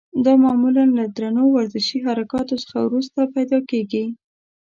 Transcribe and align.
دا 0.25 0.33
معمولا 0.43 0.85
له 0.97 1.05
درنو 1.17 1.43
ورزشي 1.55 1.99
حرکاتو 2.07 2.55
څخه 2.63 2.77
وروسته 2.83 3.19
پیدا 3.35 3.59
کېږي. 3.69 4.05